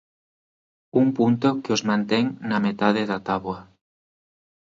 Un 1.01 1.07
punto 1.17 1.47
que 1.63 1.71
os 1.75 1.85
mantén 1.89 2.25
na 2.49 2.57
metade 2.67 3.01
da 3.11 3.19
táboa. 3.27 3.59